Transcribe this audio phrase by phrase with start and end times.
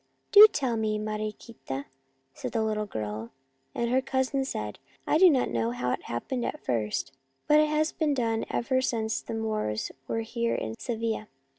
[0.31, 1.85] "Do tell me, Mariquita,"
[2.33, 3.29] said the little girl,
[3.75, 7.11] and her cousin said," I do not know how it happened at first,
[7.45, 11.27] but it has been done ever since the Moors were here in Sevilla.